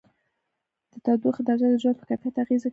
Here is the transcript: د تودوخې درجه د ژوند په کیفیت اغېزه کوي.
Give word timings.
د 0.91 0.93
تودوخې 1.03 1.41
درجه 1.47 1.67
د 1.71 1.75
ژوند 1.81 1.95
په 1.99 2.05
کیفیت 2.09 2.35
اغېزه 2.43 2.67
کوي. 2.67 2.69